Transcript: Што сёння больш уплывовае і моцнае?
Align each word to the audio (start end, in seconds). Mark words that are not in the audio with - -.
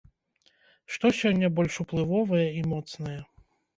Што 0.95 1.11
сёння 1.19 1.47
больш 1.59 1.73
уплывовае 1.83 2.43
і 2.63 2.65
моцнае? 2.73 3.19